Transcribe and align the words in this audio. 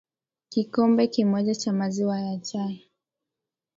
kikombe 0.49 1.07
kimoja 1.07 1.55
cha 1.55 1.73
maziwa 1.73 2.19
ya 2.21 2.39
chai 2.39 2.91